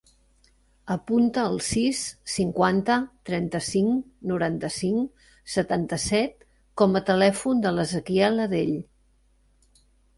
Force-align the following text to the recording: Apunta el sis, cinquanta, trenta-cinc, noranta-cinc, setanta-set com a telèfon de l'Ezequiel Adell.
Apunta 0.93 1.43
el 1.49 1.59
sis, 1.65 1.99
cinquanta, 2.37 2.97
trenta-cinc, 3.31 4.09
noranta-cinc, 4.33 5.25
setanta-set 5.59 6.51
com 6.83 7.01
a 7.03 7.07
telèfon 7.15 7.67
de 7.69 7.79
l'Ezequiel 7.81 8.47
Adell. 8.51 8.79